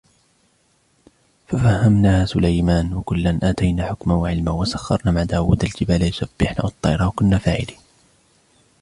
[1.47, 7.77] فَفَهَّمْنَاهَا سُلَيْمَانَ وَكُلًّا آتَيْنَا حُكْمًا وَعِلْمًا وَسَخَّرْنَا مَعَ دَاوُودَ الْجِبَالَ يُسَبِّحْنَ وَالطَّيْرَ وَكُنَّا فَاعِلِينَ